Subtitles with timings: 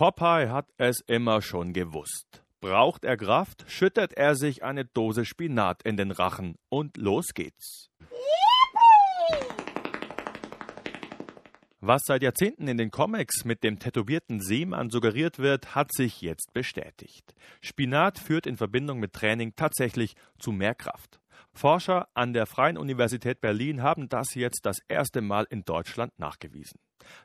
[0.00, 2.42] Popeye hat es immer schon gewusst.
[2.62, 7.90] Braucht er Kraft, schüttet er sich eine Dose Spinat in den Rachen und los geht's.
[11.80, 16.54] Was seit Jahrzehnten in den Comics mit dem tätowierten Seemann suggeriert wird, hat sich jetzt
[16.54, 17.34] bestätigt.
[17.60, 21.19] Spinat führt in Verbindung mit Training tatsächlich zu mehr Kraft.
[21.52, 26.78] Forscher an der Freien Universität Berlin haben das jetzt das erste Mal in Deutschland nachgewiesen.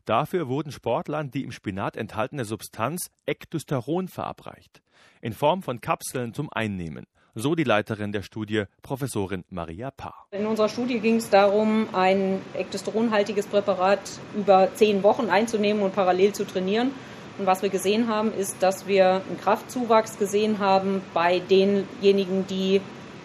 [0.06, 4.82] Dafür wurden Sportlern die im Spinat enthaltene Substanz Ektosteron verabreicht,
[5.22, 7.06] in Form von Kapseln zum Einnehmen.
[7.38, 10.26] So die Leiterin der Studie, Professorin Maria Paar.
[10.32, 14.00] In unserer Studie ging es darum, ein ektosteronhaltiges Präparat
[14.34, 16.92] über zehn Wochen einzunehmen und parallel zu trainieren.
[17.38, 22.80] Und was wir gesehen haben, ist, dass wir einen Kraftzuwachs gesehen haben bei denjenigen, die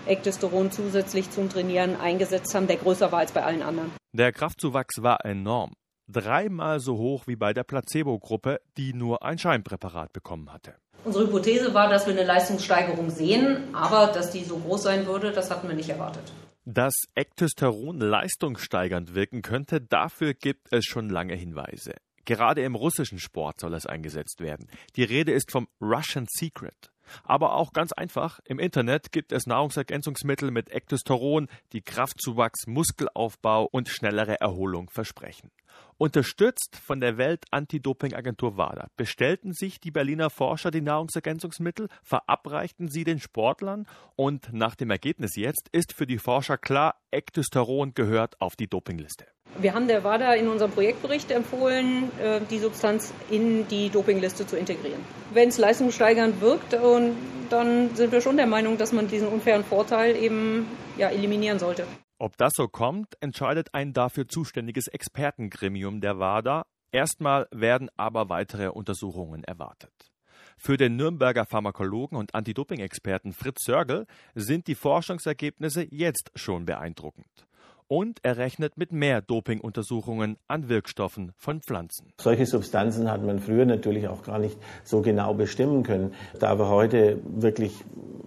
[0.06, 3.92] Ektosteron zusätzlich zum Trainieren eingesetzt haben, der größer war als bei allen anderen.
[4.12, 5.72] Der Kraftzuwachs war enorm.
[6.08, 10.74] Dreimal so hoch wie bei der Placebo-Gruppe, die nur ein Scheinpräparat bekommen hatte.
[11.04, 15.32] Unsere Hypothese war, dass wir eine Leistungssteigerung sehen, aber dass die so groß sein würde,
[15.32, 16.32] das hatten wir nicht erwartet.
[16.64, 21.94] Dass Ektosteron leistungssteigernd wirken könnte, dafür gibt es schon lange Hinweise.
[22.26, 24.68] Gerade im russischen Sport soll es eingesetzt werden.
[24.96, 26.90] Die Rede ist vom Russian Secret.
[27.24, 33.88] Aber auch ganz einfach, im Internet gibt es Nahrungsergänzungsmittel mit Ektosteron, die Kraftzuwachs, Muskelaufbau und
[33.88, 35.50] schnellere Erholung versprechen.
[36.02, 43.18] Unterstützt von der Welt-Anti-Doping-Agentur WADA bestellten sich die Berliner Forscher die Nahrungsergänzungsmittel, verabreichten sie den
[43.18, 48.66] Sportlern und nach dem Ergebnis jetzt ist für die Forscher klar, Ektosteron gehört auf die
[48.66, 49.26] Dopingliste.
[49.58, 54.56] Wir haben der WADA in unserem Projektbericht empfohlen, äh, die Substanz in die Dopingliste zu
[54.56, 55.04] integrieren.
[55.34, 60.16] Wenn es leistungssteigernd wirkt, dann sind wir schon der Meinung, dass man diesen unfairen Vorteil
[60.16, 61.84] eben ja, eliminieren sollte.
[62.20, 66.66] Ob das so kommt, entscheidet ein dafür zuständiges Expertengremium der WADA.
[66.92, 70.12] Erstmal werden aber weitere Untersuchungen erwartet.
[70.58, 77.46] Für den Nürnberger Pharmakologen und Anti-Doping-Experten Fritz Sörgel sind die Forschungsergebnisse jetzt schon beeindruckend
[77.90, 82.12] und er rechnet mit mehr Dopinguntersuchungen an Wirkstoffen von Pflanzen.
[82.20, 86.14] Solche Substanzen hat man früher natürlich auch gar nicht so genau bestimmen können.
[86.38, 87.72] Da wir heute wirklich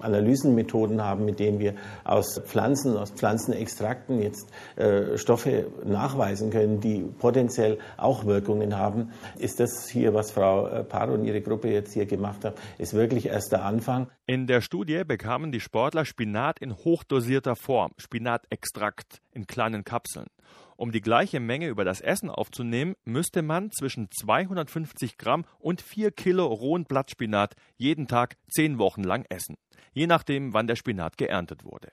[0.01, 7.05] Analysenmethoden haben, mit denen wir aus Pflanzen, aus Pflanzenextrakten jetzt äh, Stoffe nachweisen können, die
[7.19, 11.93] potenziell auch Wirkungen haben, ist das hier, was Frau äh, Paar und ihre Gruppe jetzt
[11.93, 14.07] hier gemacht hat, ist wirklich erst der Anfang.
[14.25, 20.27] In der Studie bekamen die Sportler Spinat in hochdosierter Form, Spinatextrakt in kleinen Kapseln.
[20.75, 26.11] Um die gleiche Menge über das Essen aufzunehmen, müsste man zwischen 250 Gramm und 4
[26.11, 29.55] Kilo rohen Blattspinat jeden Tag zehn Wochen lang essen,
[29.93, 31.91] je nachdem, wann der Spinat geerntet wurde.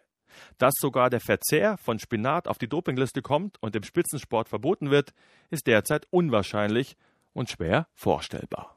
[0.59, 5.13] Dass sogar der Verzehr von Spinat auf die Dopingliste kommt und im Spitzensport verboten wird,
[5.51, 6.97] ist derzeit unwahrscheinlich
[7.33, 8.69] und schwer vorstellbar.